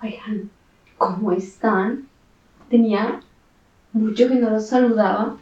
[0.00, 0.48] Oigan,
[0.96, 2.06] ¿cómo están?
[2.70, 3.20] Tenía
[3.92, 5.36] mucho que no los saludaba.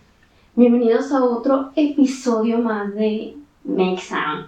[0.54, 4.46] Bienvenidos a otro episodio más de Make Sound.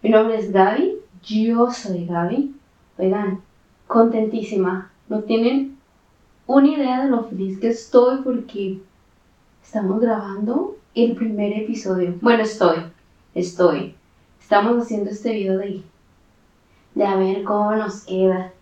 [0.00, 2.54] Mi nombre es Gaby, yo soy Gaby.
[2.96, 3.42] Oigan,
[3.86, 4.90] contentísima.
[5.10, 5.76] No tienen
[6.46, 8.80] una idea de lo feliz que estoy porque
[9.62, 12.14] estamos grabando el primer episodio.
[12.22, 12.78] Bueno, estoy,
[13.34, 13.94] estoy.
[14.40, 15.82] Estamos haciendo este video de,
[16.94, 18.54] de a ver cómo nos queda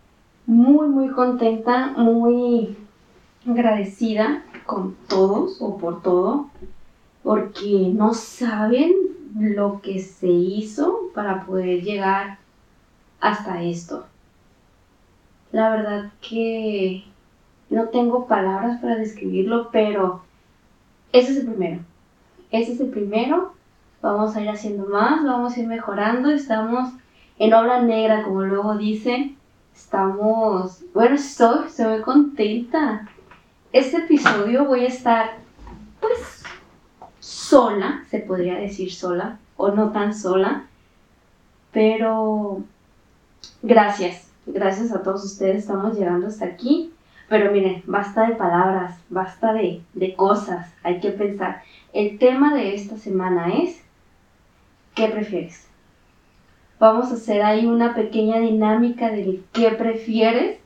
[0.49, 2.75] muy, muy contenta, muy
[3.47, 6.49] agradecida con todos o por todo,
[7.23, 8.95] porque no saben
[9.39, 12.39] lo que se hizo para poder llegar
[13.21, 14.07] hasta esto.
[15.53, 17.05] La verdad que
[17.69, 20.23] no tengo palabras para describirlo, pero
[21.13, 21.81] ese es el primero.
[22.51, 23.53] Ese es el primero.
[24.01, 26.31] Vamos a ir haciendo más, vamos a ir mejorando.
[26.31, 26.89] Estamos
[27.39, 29.38] en obra negra, como luego dicen.
[29.79, 33.09] Estamos, bueno, estoy, estoy muy contenta.
[33.73, 35.39] Este episodio voy a estar,
[36.01, 36.43] pues,
[37.21, 40.65] sola, se podría decir sola, o no tan sola,
[41.73, 42.65] pero
[43.63, 46.93] gracias, gracias a todos ustedes, estamos llegando hasta aquí.
[47.29, 51.63] Pero miren, basta de palabras, basta de, de cosas, hay que pensar.
[51.93, 53.81] El tema de esta semana es,
[54.95, 55.69] ¿qué prefieres?
[56.79, 60.59] Vamos a hacer ahí una pequeña dinámica del qué prefieres.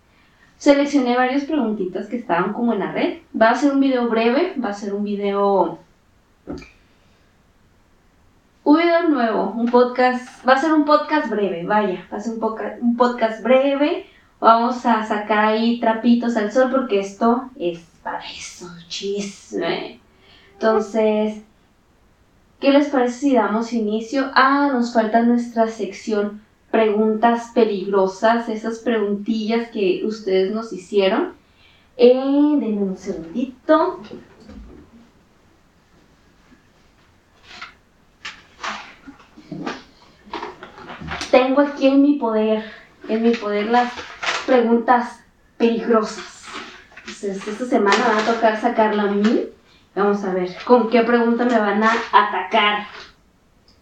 [0.58, 3.18] Seleccioné varias preguntitas que estaban como en la red.
[3.40, 5.78] Va a ser un video breve, va a ser un video...
[8.64, 12.34] Un video nuevo, un podcast, va a ser un podcast breve, vaya, va a ser
[12.34, 14.06] un, podcast, un podcast breve.
[14.38, 19.98] Vamos a sacar ahí trapitos al sol porque esto es para eso, chisme.
[20.52, 21.42] Entonces,
[22.62, 24.30] ¿Qué les parece si damos inicio?
[24.36, 31.32] Ah, nos falta nuestra sección preguntas peligrosas, esas preguntillas que ustedes nos hicieron.
[31.96, 34.00] Eh, denme un segundito.
[41.32, 42.62] Tengo aquí en mi poder,
[43.08, 43.92] en mi poder las
[44.46, 45.18] preguntas
[45.56, 46.46] peligrosas.
[46.98, 49.48] Entonces, esta semana va a tocar sacarla a mí
[49.94, 52.86] Vamos a ver con qué pregunta me van a atacar.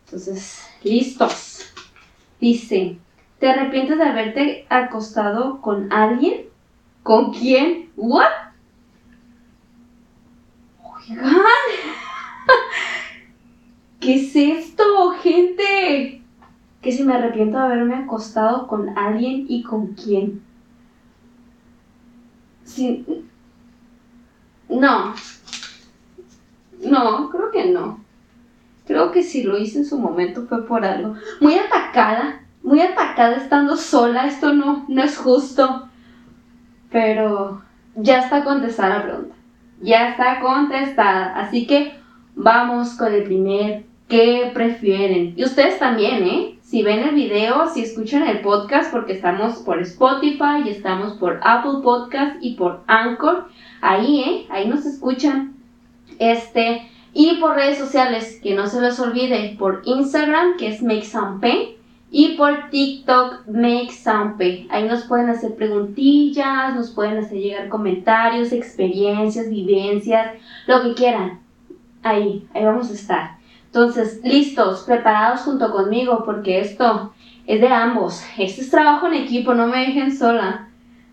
[0.04, 1.72] Entonces, listos.
[2.40, 2.98] Dice,
[3.38, 6.46] ¿te arrepientes de haberte acostado con alguien?
[7.04, 7.90] ¿Con quién?
[7.96, 8.26] ¿What?
[10.82, 11.26] Oigan.
[14.00, 16.22] ¿Qué es esto, gente?
[16.82, 20.42] Que si me arrepiento de haberme acostado con alguien y con quién.
[22.64, 23.06] Sí.
[24.68, 25.14] No,
[26.82, 28.00] no, creo que no.
[28.86, 31.14] Creo que si lo hice en su momento fue por algo.
[31.40, 34.26] Muy atacada, muy atacada estando sola.
[34.26, 35.88] Esto no, no es justo.
[36.90, 37.62] Pero
[37.94, 39.34] ya está contestada la pregunta.
[39.80, 41.36] Ya está contestada.
[41.36, 41.94] Así que
[42.34, 43.84] vamos con el primer.
[44.08, 45.34] ¿Qué prefieren?
[45.36, 46.58] Y ustedes también, ¿eh?
[46.62, 51.38] Si ven el video, si escuchan el podcast, porque estamos por Spotify y estamos por
[51.44, 53.46] Apple Podcast y por Anchor.
[53.80, 54.46] Ahí, ¿eh?
[54.50, 55.59] Ahí nos escuchan.
[56.20, 61.04] Este, y por redes sociales, que no se les olvide, por Instagram, que es Make
[61.04, 61.40] Some
[62.12, 68.52] y por TikTok, Make Some Ahí nos pueden hacer preguntillas, nos pueden hacer llegar comentarios,
[68.52, 70.34] experiencias, vivencias,
[70.66, 71.40] lo que quieran.
[72.02, 73.30] Ahí, ahí vamos a estar.
[73.66, 77.14] Entonces, listos, preparados junto conmigo, porque esto
[77.46, 78.22] es de ambos.
[78.36, 80.68] Este es trabajo en equipo, no me dejen sola.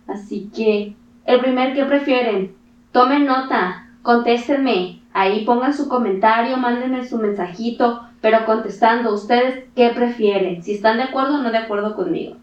[0.08, 2.56] Así que, el primer que prefieren,
[2.92, 10.62] tomen nota, contéstenme, ahí pongan su comentario, mándenme su mensajito, pero contestando, ¿ustedes qué prefieren?
[10.62, 12.36] Si están de acuerdo o no de acuerdo conmigo.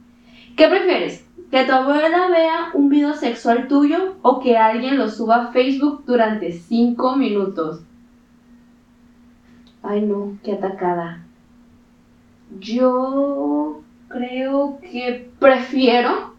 [0.56, 1.24] ¿Qué prefieres?
[1.52, 6.02] ¿Que tu abuela vea un video sexual tuyo o que alguien lo suba a Facebook
[6.04, 7.82] durante 5 minutos?
[9.84, 11.22] Ay no, qué atacada.
[12.58, 16.34] Yo creo que prefiero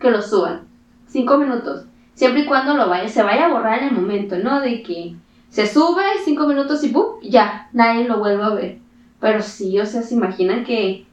[0.00, 0.62] que lo suban.
[1.06, 1.84] 5 minutos.
[2.14, 4.60] Siempre y cuando lo vaya, se vaya a borrar en el momento, ¿no?
[4.60, 5.14] De que
[5.48, 7.20] se sube cinco minutos y ¡pum!
[7.22, 8.78] Ya, nadie lo vuelve a ver.
[9.20, 11.06] Pero sí, o sea, se imaginan que.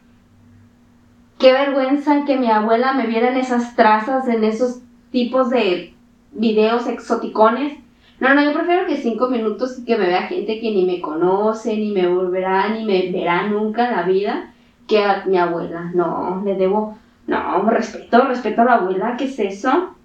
[1.39, 4.79] Qué vergüenza que mi abuela me viera en esas trazas, en esos
[5.11, 5.93] tipos de
[6.31, 7.77] videos exoticones.
[8.19, 11.01] No, no, yo prefiero que cinco minutos y que me vea gente que ni me
[11.01, 14.53] conoce, ni me volverá, ni me verá nunca en la vida,
[14.87, 15.91] que a mi abuela.
[15.93, 16.97] No, le debo.
[17.27, 19.95] No, respeto, respeto a la abuela, ¿qué es eso?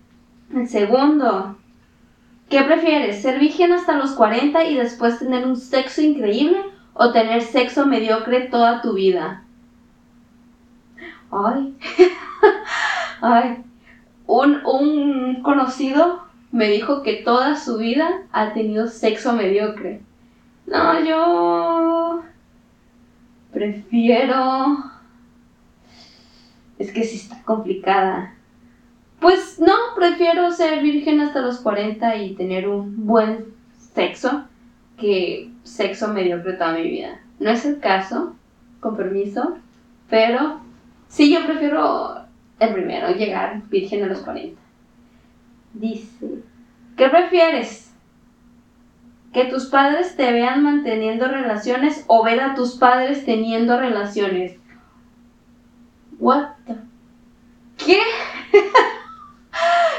[0.55, 1.58] El segundo,
[2.49, 3.23] ¿qué prefieres?
[3.23, 6.59] ¿Ser virgen hasta los 40 y después tener un sexo increíble
[6.95, 9.45] o tener sexo mediocre toda tu vida?
[11.31, 11.77] Ay,
[13.21, 13.65] ay,
[14.27, 20.01] un, un conocido me dijo que toda su vida ha tenido sexo mediocre.
[20.67, 22.23] No, yo
[23.53, 24.85] prefiero...
[26.79, 28.35] Es que sí está complicada.
[29.21, 33.47] Pues no, prefiero ser virgen hasta los 40 y tener un buen
[33.95, 34.45] sexo
[34.97, 37.21] que sexo mediocre toda mi vida.
[37.41, 38.37] No es el caso,
[38.81, 39.59] con permiso,
[40.09, 40.61] pero
[41.09, 42.25] sí yo prefiero
[42.61, 44.61] el primero, llegar virgen a los 40.
[45.75, 46.29] Dice,
[46.97, 47.93] ¿qué prefieres?
[49.33, 54.57] ¿Que tus padres te vean manteniendo relaciones o ver a tus padres teniendo relaciones?
[56.19, 56.49] What
[57.77, 58.01] ¿Qué?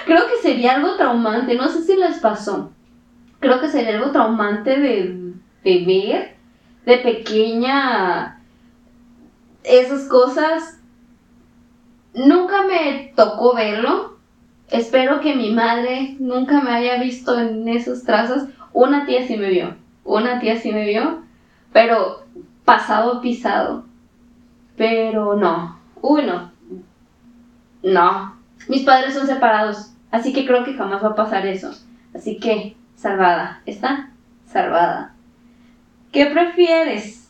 [0.09, 2.71] Creo que sería algo traumante, no sé si les pasó.
[3.39, 6.35] Creo que sería algo traumante de, ver
[6.83, 8.41] de pequeña
[9.63, 10.79] esas cosas.
[12.15, 14.17] Nunca me tocó verlo.
[14.71, 18.45] Espero que mi madre nunca me haya visto en esos trazos.
[18.73, 19.75] Una tía sí me vio.
[20.03, 21.21] Una tía sí me vio.
[21.71, 22.23] Pero
[22.65, 23.85] pasado pisado.
[24.75, 25.79] Pero no.
[26.01, 26.51] Uy, no.
[27.83, 28.39] No.
[28.67, 29.93] Mis padres son separados.
[30.11, 31.71] Así que creo que jamás va a pasar eso.
[32.13, 33.61] Así que, salvada.
[33.65, 34.09] ¿Está?
[34.45, 35.13] Salvada.
[36.11, 37.29] ¿Qué prefieres?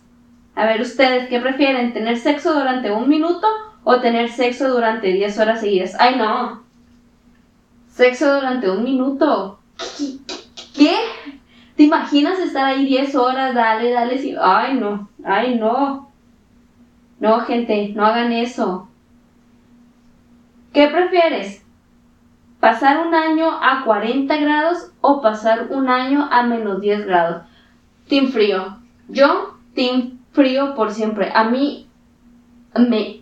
[0.55, 1.93] A ver, ustedes, ¿qué prefieren?
[1.93, 3.47] ¿Tener sexo durante un minuto
[3.83, 5.95] o tener sexo durante 10 horas seguidas?
[5.99, 6.63] ¡Ay, no!
[7.89, 9.59] Sexo durante un minuto.
[10.75, 10.95] ¿Qué?
[11.75, 13.53] ¿Te imaginas estar ahí 10 horas?
[13.53, 14.37] Dale, dale.
[14.41, 15.09] ¡Ay, no!
[15.23, 16.09] ¡Ay, no!
[17.19, 18.87] No, gente, no hagan eso.
[20.73, 21.65] ¿Qué prefieres?
[22.59, 27.43] ¿Pasar un año a 40 grados o pasar un año a menos 10 grados?
[28.09, 28.77] Team frío.
[29.07, 31.31] Yo, team frío por siempre.
[31.33, 31.87] A mí
[32.75, 33.21] me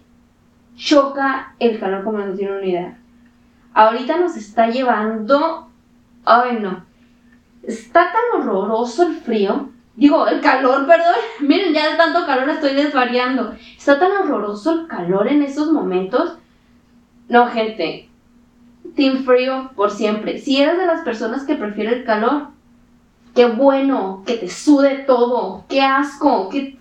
[0.76, 2.98] choca el calor como no tiene una idea.
[3.74, 5.70] Ahorita nos está llevando...
[6.26, 6.84] Ay, no.
[7.62, 9.70] Está tan horroroso el frío.
[9.96, 11.16] Digo, el calor, perdón.
[11.42, 13.56] Miren, ya de tanto calor estoy desvariando.
[13.78, 16.40] Está tan horroroso el calor en esos momentos.
[17.30, 18.07] No, gente.
[18.96, 20.40] Team frío por siempre.
[20.40, 22.48] Si eres de las personas que prefiere el calor,
[23.36, 26.78] qué bueno, que te sude todo, qué asco, qué...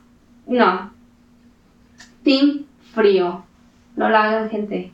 [0.46, 0.90] No.
[2.22, 2.64] Team
[2.94, 3.44] frío.
[3.96, 4.92] No lo hagan, gente.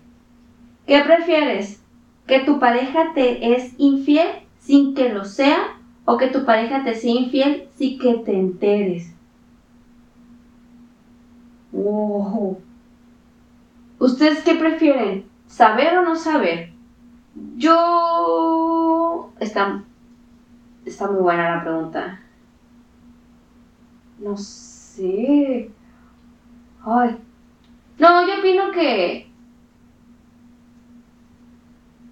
[0.87, 1.83] ¿Qué prefieres?
[2.27, 5.77] ¿Que tu pareja te es infiel sin que lo sea?
[6.05, 9.13] ¿O que tu pareja te sea infiel sin que te enteres?
[11.71, 12.59] Wow.
[13.99, 15.25] ¿Ustedes qué prefieren?
[15.47, 16.72] ¿Saber o no saber?
[17.57, 19.33] Yo...
[19.41, 19.83] Está
[20.85, 22.21] Está muy buena la pregunta.
[24.19, 25.71] No sé.
[26.85, 27.17] Ay.
[27.99, 29.31] No, yo opino que.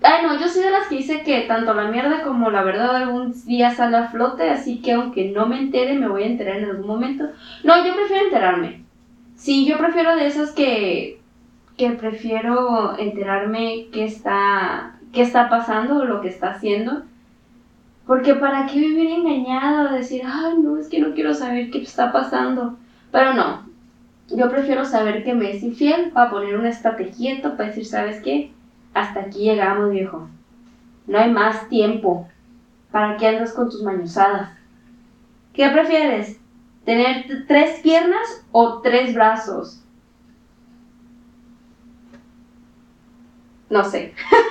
[0.03, 2.97] Ay, no, yo soy de las que dice que tanto la mierda como la verdad
[2.97, 6.57] algún día sale a flote, así que aunque no me entere, me voy a enterar
[6.57, 7.25] en algún momento.
[7.65, 8.85] No, yo prefiero enterarme.
[9.35, 11.21] Sí, yo prefiero de esas que.
[11.77, 15.00] que prefiero enterarme qué está.
[15.13, 17.03] Qué está pasando o lo que está haciendo
[18.11, 22.11] porque para qué vivir engañado, decir, ay, no, es que no quiero saber qué está
[22.11, 22.77] pasando.
[23.13, 23.63] Pero no,
[24.29, 28.21] yo prefiero saber que me es infiel para poner un estate quieto, para decir, ¿sabes
[28.21, 28.51] qué?
[28.95, 30.29] Hasta aquí llegamos, viejo.
[31.07, 32.29] No hay más tiempo.
[32.91, 34.51] ¿Para qué andas con tus mañosadas?
[35.53, 36.37] ¿Qué prefieres?
[36.85, 39.85] ¿Tener tres piernas o tres brazos?
[43.69, 44.15] No sé.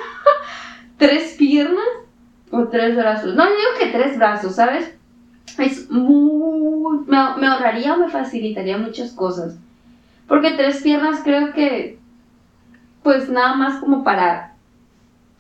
[0.99, 1.87] ¿Tres piernas
[2.51, 3.33] o tres brazos.
[3.33, 4.93] No, yo digo que tres brazos, ¿sabes?
[5.57, 7.05] Es muy...
[7.07, 9.57] Me, ahorraría o me facilitaría muchas cosas.
[10.27, 11.97] Porque tres piernas creo que...
[13.01, 14.55] Pues nada más como para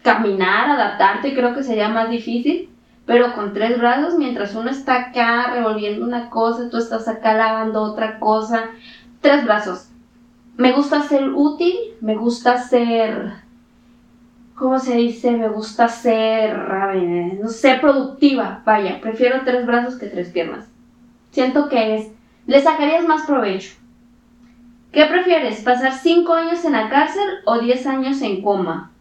[0.01, 2.69] caminar, adaptarte, creo que sería más difícil.
[3.05, 7.81] Pero con tres brazos, mientras uno está acá revolviendo una cosa, tú estás acá lavando
[7.81, 8.69] otra cosa.
[9.19, 9.89] Tres brazos.
[10.55, 13.48] Me gusta ser útil, me gusta ser
[14.59, 15.31] ¿cómo se dice?
[15.31, 16.55] Me gusta ser,
[17.41, 18.61] no sé, productiva.
[18.65, 20.67] Vaya, prefiero tres brazos que tres piernas.
[21.31, 22.11] Siento que es,
[22.45, 23.75] le sacarías más provecho.
[24.91, 25.61] ¿Qué prefieres?
[25.61, 28.91] ¿Pasar cinco años en la cárcel o diez años en coma?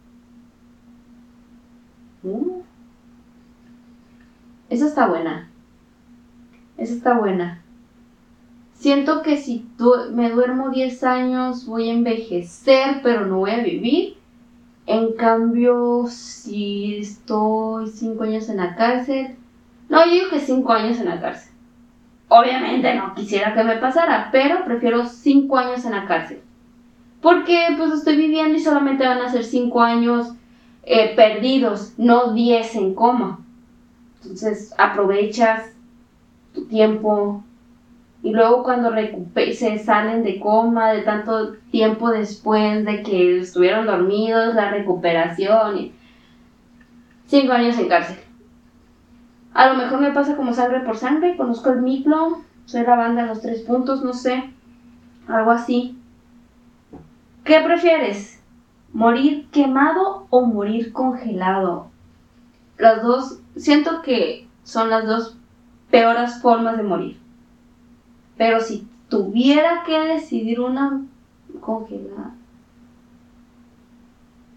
[2.21, 2.61] Uh.
[4.69, 5.49] esa está buena.
[6.77, 7.61] Esa está buena.
[8.73, 9.65] Siento que si
[10.13, 14.18] me duermo 10 años voy a envejecer, pero no voy a vivir.
[14.89, 19.35] En cambio, si estoy cinco años en la cárcel,
[19.87, 21.51] no, yo digo que cinco años en la cárcel.
[22.27, 26.41] Obviamente no quisiera que me pasara, pero prefiero cinco años en la cárcel.
[27.21, 30.33] Porque pues estoy viviendo y solamente van a ser cinco años.
[30.83, 33.45] eh, perdidos, no 10 en coma.
[34.23, 35.71] Entonces aprovechas
[36.51, 37.43] tu tiempo
[38.21, 38.91] y luego cuando
[39.53, 45.91] se salen de coma de tanto tiempo después de que estuvieron dormidos, la recuperación.
[47.27, 48.17] Cinco años en cárcel.
[49.53, 53.23] A lo mejor me pasa como sangre por sangre, conozco el micro, soy la banda
[53.23, 54.51] de los tres puntos, no sé,
[55.27, 55.97] algo así.
[57.43, 58.43] ¿Qué prefieres?
[58.91, 61.89] ¿Morir quemado o morir congelado?
[62.77, 65.37] Las dos, siento que son las dos
[65.89, 67.28] peores formas de morir.
[68.39, 71.01] Pero si tuviera que decidir una
[71.59, 72.35] congelada,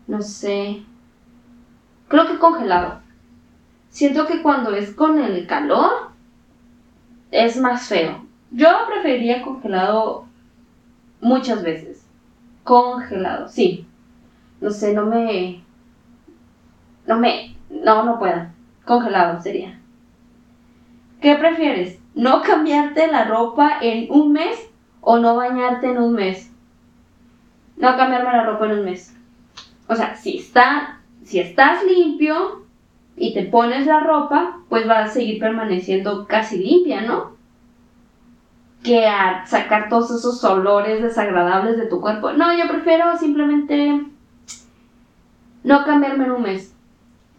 [0.07, 0.85] no sé,
[2.07, 3.01] creo que congelado.
[3.89, 6.13] Siento que cuando es con el calor
[7.33, 8.25] es más feo.
[8.53, 10.27] Yo preferiría congelado
[11.21, 12.07] muchas veces.
[12.63, 13.85] Congelado, sí.
[14.61, 15.65] No sé, no me...
[17.09, 17.57] No me...
[17.69, 18.47] No, no puedo.
[18.85, 19.81] Congelado sería.
[21.21, 22.02] ¿Qué prefieres?
[22.15, 24.59] ¿No cambiarte la ropa en un mes
[25.01, 26.51] o no bañarte en un mes?
[27.77, 29.17] No cambiarme la ropa en un mes.
[29.89, 32.63] O sea, si, está, si estás limpio,
[33.17, 37.37] y te pones la ropa, pues va a seguir permaneciendo casi limpia, ¿no?
[38.83, 42.33] Que a sacar todos esos olores desagradables de tu cuerpo.
[42.33, 44.03] No, yo prefiero simplemente
[45.63, 46.75] no cambiarme en un mes,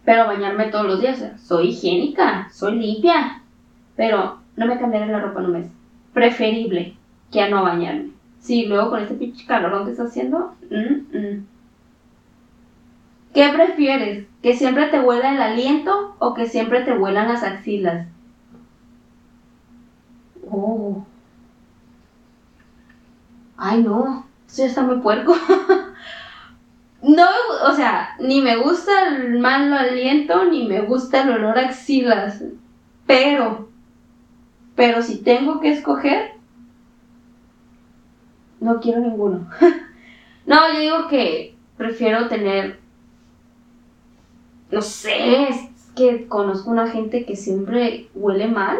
[0.05, 1.21] pero bañarme todos los días.
[1.41, 3.41] soy higiénica, soy limpia,
[3.95, 5.67] pero no me cambiaré la ropa en un mes.
[6.13, 6.95] Preferible
[7.31, 8.11] que a no bañarme.
[8.39, 10.53] Sí, luego con este pinche calorón que está haciendo.
[13.33, 14.27] ¿Qué prefieres?
[14.41, 18.07] ¿Que siempre te huela el aliento o que siempre te huelan las axilas?
[20.51, 21.05] Oh.
[23.57, 24.25] Ay, no.
[24.47, 25.35] Eso ya está muy puerco.
[27.01, 27.27] no,
[27.65, 32.43] o sea, ni me gusta el mal aliento, ni me gusta el olor axilas.
[33.07, 33.69] Pero,
[34.75, 36.33] pero si tengo que escoger,
[38.59, 39.49] no quiero ninguno.
[40.45, 42.83] no, yo digo que prefiero tener
[44.73, 45.57] no sé, es
[45.95, 48.79] que conozco una gente que siempre huele mal.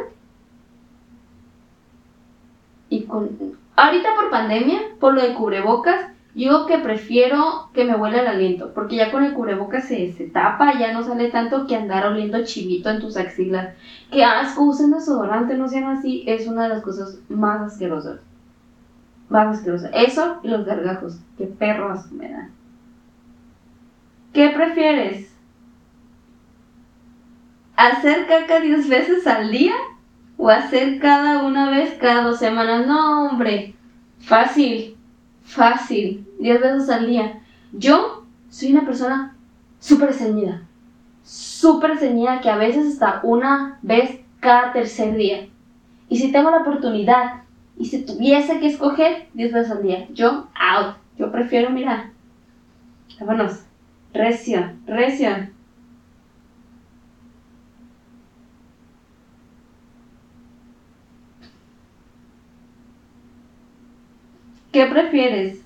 [2.90, 3.60] Y con...
[3.76, 8.74] Ahorita por pandemia, por lo de cubrebocas, yo que prefiero que me huela el aliento,
[8.74, 12.44] porque ya con el cubrebocas se, se tapa, ya no sale tanto que andar oliendo
[12.44, 13.76] chivito en tus axilas.
[14.12, 18.20] Que asco, usen desodorante, no sean así, es una de las cosas más asquerosas.
[19.30, 19.92] Más asquerosas.
[19.94, 22.52] Eso y los gargajos, qué perros me dan.
[24.34, 25.34] ¿Qué prefieres?
[27.76, 29.74] hacer caca 10 veces al día
[30.38, 32.88] o hacer cada una vez cada dos semanas.
[32.88, 33.76] No, hombre,
[34.20, 34.93] fácil,
[35.44, 37.42] fácil, 10 veces al día.
[37.72, 39.36] Yo soy una persona
[39.80, 40.64] súper ceñida,
[41.24, 45.48] súper ceñida que a veces hasta una vez cada tercer día.
[46.10, 47.44] Y si tengo la oportunidad
[47.78, 50.98] y si tuviese que escoger 10 veces al día, yo out.
[51.18, 52.12] Yo prefiero, mira,
[53.20, 53.60] vámonos,
[54.14, 55.30] recio, recio.
[64.74, 65.64] ¿Qué prefieres?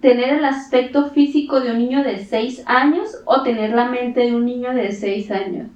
[0.00, 4.34] ¿Tener el aspecto físico de un niño de 6 años o tener la mente de
[4.34, 5.68] un niño de 6 años?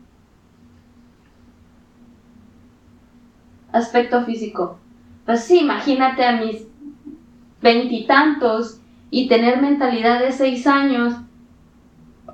[3.71, 4.81] Aspecto físico.
[5.25, 6.67] Pues sí, imagínate a mis
[7.63, 8.81] veintitantos
[9.13, 11.15] y, tener mentalidad de 6 años.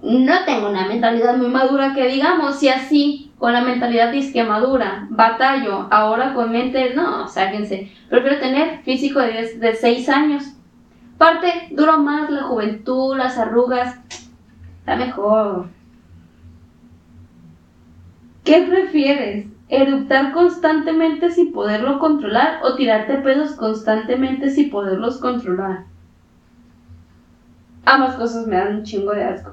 [0.03, 5.07] No tengo una mentalidad muy madura que digamos, y así con la mentalidad disque madura,
[5.11, 7.93] batallo, ahora con mente, no, sáquense.
[8.09, 10.45] Prefiero tener físico de, de 6 años.
[11.19, 13.99] Parte, duro más la juventud, las arrugas,
[14.81, 15.69] está mejor.
[18.45, 19.47] ¿Qué prefieres?
[19.69, 25.85] ¿Eruptar constantemente sin poderlo controlar o tirarte pedos constantemente sin poderlos controlar?
[27.85, 29.53] Ambas cosas me dan un chingo de asco.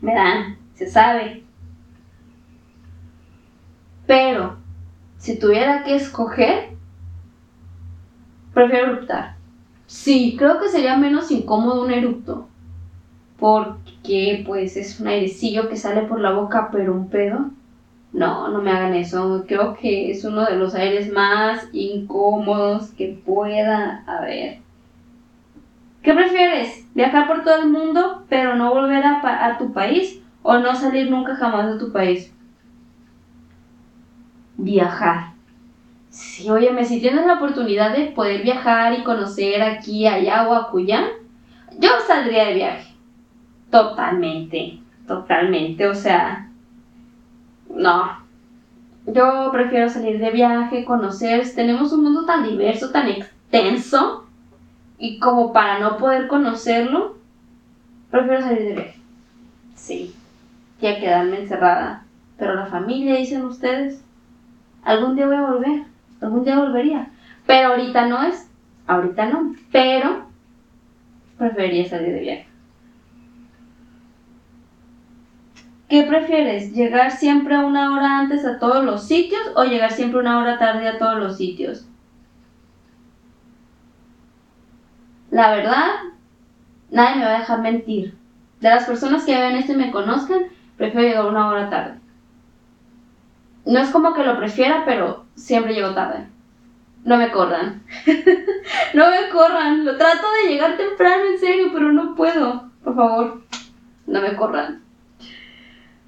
[0.00, 1.45] Me dan, se sabe.
[4.06, 4.56] Pero,
[5.18, 6.70] si tuviera que escoger,
[8.54, 9.36] prefiero eruptar.
[9.86, 12.48] Sí, creo que sería menos incómodo un erupto.
[13.38, 17.50] Porque, pues, es un airecillo que sale por la boca, pero un pedo.
[18.12, 19.44] No, no me hagan eso.
[19.46, 24.58] Creo que es uno de los aires más incómodos que pueda haber.
[26.02, 26.86] ¿Qué prefieres?
[26.94, 30.22] ¿Viajar por todo el mundo, pero no volver a, a tu país?
[30.42, 32.32] ¿O no salir nunca jamás de tu país?
[34.56, 35.32] Viajar.
[36.10, 41.08] Sí, óyeme, si tienes la oportunidad de poder viajar y conocer aquí, allá o acullá,
[41.78, 42.94] yo saldría de viaje.
[43.70, 46.50] Totalmente, totalmente, o sea,
[47.68, 48.24] no.
[49.06, 54.26] Yo prefiero salir de viaje, conocer, tenemos un mundo tan diverso, tan extenso,
[54.98, 57.16] y como para no poder conocerlo,
[58.10, 59.00] prefiero salir de viaje.
[59.74, 60.14] Sí,
[60.80, 62.04] que quedarme encerrada.
[62.38, 64.02] Pero la familia, dicen ustedes,
[64.86, 65.82] algún día voy a volver,
[66.20, 67.10] algún día volvería.
[67.46, 68.48] Pero ahorita no es,
[68.86, 70.26] ahorita no, pero
[71.36, 72.48] preferiría salir de viaje.
[75.88, 76.72] ¿Qué prefieres?
[76.72, 80.88] ¿Llegar siempre una hora antes a todos los sitios o llegar siempre una hora tarde
[80.88, 81.86] a todos los sitios?
[85.30, 85.88] La verdad,
[86.90, 88.16] nadie me va a dejar mentir.
[88.60, 92.05] De las personas que vean esto y me conozcan, prefiero llegar una hora tarde.
[93.66, 96.26] No es como que lo prefiera, pero siempre llego tarde.
[97.04, 97.82] No me corran.
[98.94, 99.84] no me corran.
[99.84, 102.70] Lo trato de llegar temprano, en serio, pero no puedo.
[102.84, 103.42] Por favor,
[104.06, 104.82] no me corran.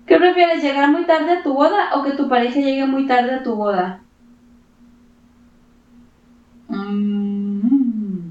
[0.07, 3.35] ¿Qué prefieres, llegar muy tarde a tu boda o que tu pareja llegue muy tarde
[3.35, 4.01] a tu boda?
[6.69, 8.31] Mm.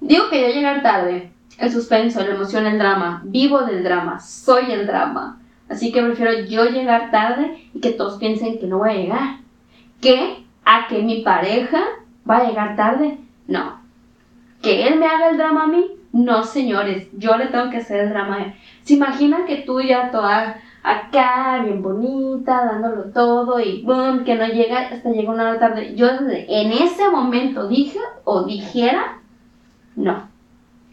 [0.00, 1.32] Digo que yo llegar tarde.
[1.58, 3.22] El suspenso, la emoción, el drama.
[3.24, 4.18] Vivo del drama.
[4.18, 5.39] Soy el drama.
[5.70, 9.36] Así que prefiero yo llegar tarde y que todos piensen que no voy a llegar.
[10.00, 11.80] Que a que mi pareja
[12.28, 13.18] va a llegar tarde.
[13.46, 13.80] No.
[14.62, 15.86] Que él me haga el drama a mí.
[16.12, 17.06] No, señores.
[17.16, 18.54] Yo le tengo que hacer el drama a él.
[18.82, 24.46] ¿Se imaginan que tú ya toda acá, bien bonita, dándolo todo y boom, que no
[24.46, 25.94] llega hasta llega una hora tarde?
[25.94, 29.20] Yo en ese momento dije o dijera,
[29.94, 30.28] no.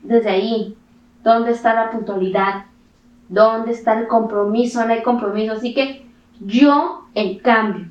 [0.03, 0.77] Desde ahí,
[1.23, 2.65] ¿dónde está la puntualidad?
[3.29, 4.85] ¿Dónde está el compromiso?
[4.85, 5.53] No hay compromiso.
[5.53, 6.05] Así que
[6.39, 7.87] yo, en cambio,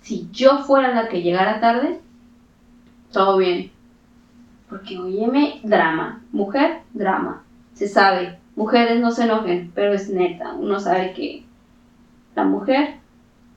[0.00, 2.00] si yo fuera la que llegara tarde,
[3.12, 3.70] todo bien.
[4.68, 6.22] Porque, óyeme, drama.
[6.32, 7.42] Mujer, drama.
[7.74, 8.38] Se sabe.
[8.56, 10.54] Mujeres no se enojen, pero es neta.
[10.54, 11.44] Uno sabe que
[12.34, 12.96] la mujer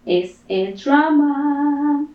[0.06, 2.06] es el drama.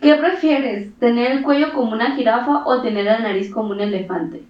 [0.00, 0.94] ¿Qué prefieres?
[0.98, 4.44] ¿Tener el cuello como una jirafa o tener la nariz como un elefante?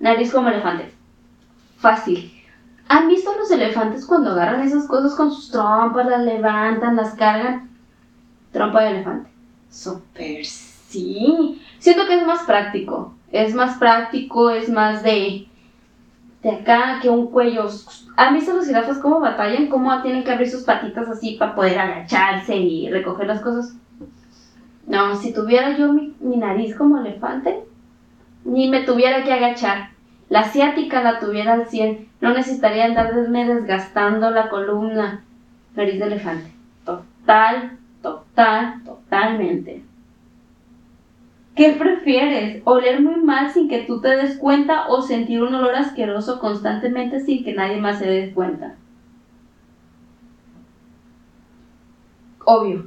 [0.00, 0.92] Nariz como elefante.
[1.78, 2.32] Fácil.
[2.88, 7.70] ¿Han visto los elefantes cuando agarran esas cosas con sus trompas, las levantan, las cargan?
[8.50, 9.30] Trompa de elefante.
[9.70, 11.62] Super sí.
[11.78, 13.14] Siento que es más práctico.
[13.30, 15.46] Es más práctico, es más de,
[16.42, 17.68] de acá que un cuello.
[18.16, 19.68] ¿Han visto los jirafas cómo batallan?
[19.68, 23.76] ¿Cómo tienen que abrir sus patitas así para poder agacharse y recoger las cosas?
[24.86, 27.64] No, si tuviera yo mi nariz como elefante,
[28.44, 29.89] ni me tuviera que agachar.
[30.30, 35.22] La asiática la tuviera al 100, no necesitaría andarme desgastando la columna.
[35.76, 36.50] Nariz de elefante.
[36.86, 39.82] Total, total, totalmente.
[41.54, 42.62] ¿Qué prefieres?
[42.64, 47.20] ¿Oler muy mal sin que tú te des cuenta o sentir un olor asqueroso constantemente
[47.20, 48.76] sin que nadie más se dé cuenta?
[52.46, 52.84] Obvio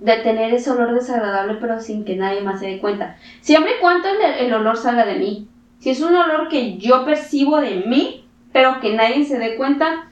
[0.00, 3.16] de tener ese olor desagradable pero sin que nadie más se dé cuenta.
[3.40, 5.48] Siempre y cuando el, olor salga de mí.
[5.80, 10.08] Si es un olor que yo percibo de mí, pero que nadie se dé cuenta,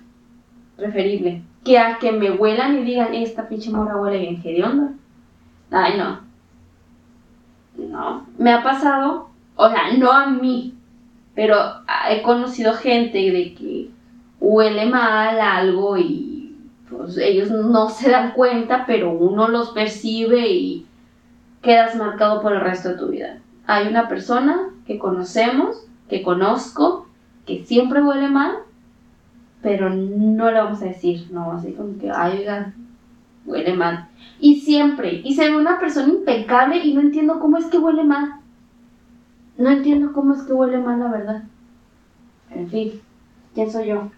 [0.76, 1.42] preferible.
[1.62, 4.92] Que a que me huelan y digan, esta pinche mora huele bien, ¿qué de onda?
[5.70, 6.20] Ay, no.
[7.76, 8.26] No.
[8.38, 10.74] Me ha pasado, o sea, no a mí,
[11.34, 11.56] pero
[12.08, 13.90] he conocido gente de que
[14.40, 16.56] huele mal algo y
[16.88, 20.86] pues ellos no se dan cuenta, pero uno los percibe y
[21.60, 23.38] quedas marcado por el resto de tu vida.
[23.66, 27.06] Hay una persona que conocemos, que conozco,
[27.46, 28.56] que siempre huele mal,
[29.60, 32.72] pero no le vamos a decir, no, así como que, ay, oiga,
[33.44, 34.08] huele mal.
[34.40, 38.02] Y siempre, y se ve una persona impecable y no entiendo cómo es que huele
[38.02, 38.36] mal.
[39.58, 41.42] No entiendo cómo es que huele mal, la verdad.
[42.50, 42.92] En fin,
[43.54, 44.10] ¿quién soy yo?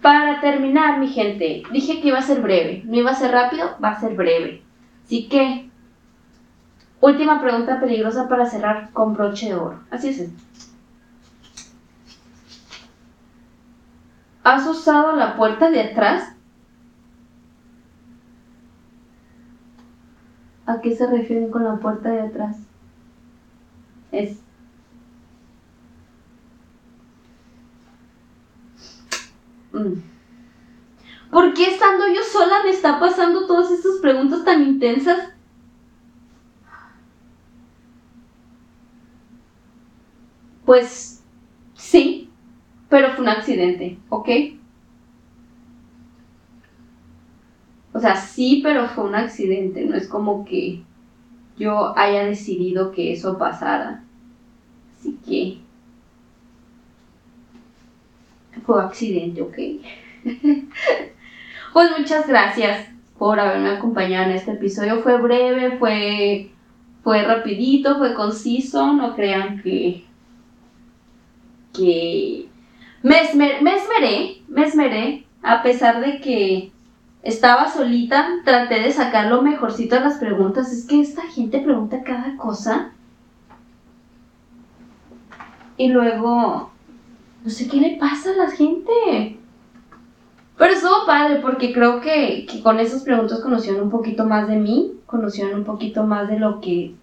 [0.00, 2.84] Para terminar, mi gente, dije que iba a ser breve.
[2.86, 4.62] No iba a ser rápido, va a ser breve.
[5.04, 5.65] Así que,
[7.06, 9.80] última pregunta peligrosa para cerrar con broche de oro.
[9.90, 10.30] Así es.
[14.42, 16.32] ¿Has usado la puerta de atrás?
[20.66, 22.56] ¿A qué se refieren con la puerta de atrás?
[24.10, 24.40] Es
[29.76, 30.00] Mm.
[31.30, 35.35] ¿Por qué estando yo sola me está pasando todas estas preguntas tan intensas?
[40.66, 41.22] Pues
[41.74, 42.28] sí,
[42.90, 44.28] pero fue un accidente, ¿ok?
[47.92, 50.82] O sea, sí, pero fue un accidente, no es como que
[51.56, 54.02] yo haya decidido que eso pasara.
[54.98, 55.58] Así que
[58.66, 59.56] fue accidente, ¿ok?
[61.72, 65.00] pues muchas gracias por haberme acompañado en este episodio.
[65.02, 66.50] Fue breve, fue,
[67.02, 68.92] fue rapidito, fue conciso.
[68.92, 70.05] No crean que...
[71.76, 72.48] que...
[73.02, 76.72] Me, esmeré, me esmeré, me esmeré, a pesar de que
[77.22, 80.72] estaba solita, traté de sacar lo mejorcito de las preguntas.
[80.72, 82.92] Es que esta gente pregunta cada cosa.
[85.76, 86.70] Y luego,
[87.44, 89.38] no sé qué le pasa a la gente.
[90.56, 94.92] Pero estuvo padre porque creo que, con esas preguntas conocieron un poquito más de mí,
[95.04, 96.94] conocieron un poquito más de lo que,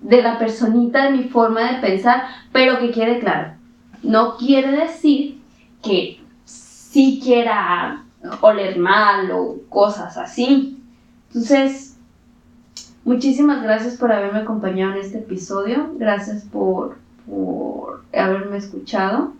[0.00, 3.54] de la personita, de mi forma de pensar, pero que quede claro,
[4.02, 5.40] no quiere decir
[5.82, 8.04] que sí quiera
[8.40, 10.78] oler mal o cosas así.
[11.28, 11.96] Entonces,
[13.04, 19.32] muchísimas gracias por haberme acompañado en este episodio, gracias por, por haberme escuchado.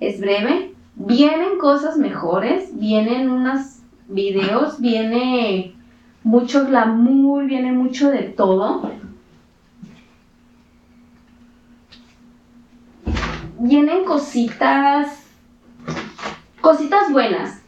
[0.00, 5.74] Es breve, vienen cosas mejores, vienen unos videos, viene
[6.22, 8.90] mucho glamour, viene mucho de todo.
[13.62, 15.22] Vienen cositas,
[16.62, 17.62] cositas buenas.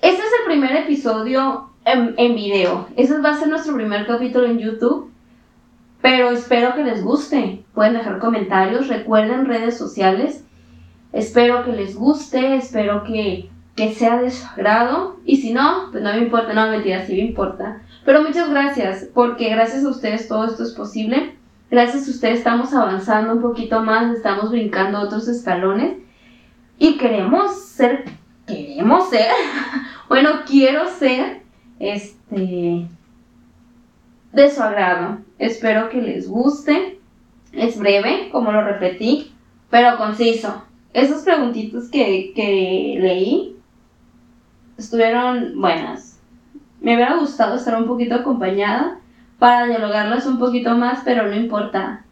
[0.00, 2.86] Este es el primer episodio en, en video.
[2.94, 5.10] Ese va a ser nuestro primer capítulo en YouTube.
[6.00, 7.64] Pero espero que les guste.
[7.74, 8.86] Pueden dejar comentarios.
[8.86, 10.44] Recuerden redes sociales.
[11.12, 13.50] Espero que les guste, espero que,
[13.96, 15.16] sea de su agrado.
[15.24, 17.82] Y si no, pues no me importa, no mentira, sí me importa.
[18.04, 21.39] Pero muchas gracias, porque gracias a ustedes todo esto es posible.
[21.70, 25.98] Gracias a ustedes estamos avanzando un poquito más, estamos brincando otros escalones.
[26.78, 28.06] Y queremos ser,
[28.46, 29.30] queremos ser,
[30.08, 31.42] bueno, quiero ser,
[31.78, 32.88] este,
[34.32, 35.18] de su agrado.
[35.38, 36.98] Espero que les guste.
[37.52, 39.32] Es breve, como lo repetí,
[39.70, 43.56] pero conciso esas preguntitas que, que leí
[44.76, 46.20] estuvieron buenas.
[46.80, 48.99] Me hubiera gustado estar un poquito acompañada
[49.40, 52.04] para dialogarlas un poquito más, pero no importa.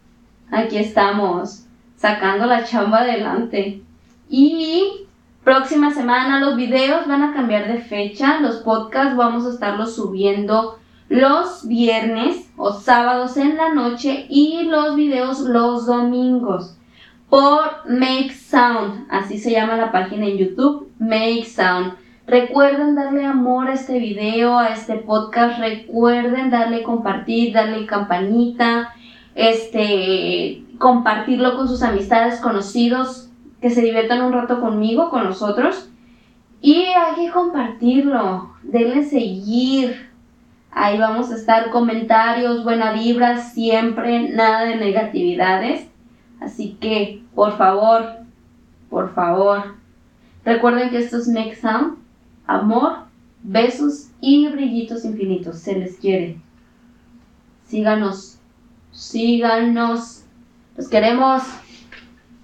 [0.51, 1.65] Aquí estamos,
[1.95, 3.81] sacando la chamba adelante.
[4.29, 5.05] Y
[5.45, 10.79] próxima semana los videos van a cambiar de fecha, los podcasts vamos a estarlos subiendo
[11.07, 16.75] los viernes o sábados en la noche y los videos los domingos
[17.29, 21.93] por Make Sound, así se llama la página en YouTube, Make Sound.
[22.29, 28.93] Recuerden darle amor a este video, a este podcast, recuerden darle compartir, darle campanita,
[29.33, 35.89] este, compartirlo con sus amistades, conocidos, que se diviertan un rato conmigo, con nosotros.
[36.61, 40.11] Y hay que compartirlo, denle seguir.
[40.69, 45.87] Ahí vamos a estar comentarios, buena vibra, siempre, nada de negatividades.
[46.39, 48.05] Así que, por favor,
[48.87, 49.73] por favor,
[50.45, 51.97] recuerden que esto es Make Sound,
[52.49, 53.05] amor,
[53.43, 55.59] besos y brillitos infinitos.
[55.59, 56.41] Se les quiere.
[57.67, 58.39] Síganos,
[58.91, 60.23] síganos.
[60.75, 61.43] Los queremos.